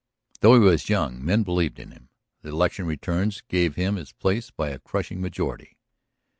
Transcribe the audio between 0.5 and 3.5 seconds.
he was young, men believed in him. The election returns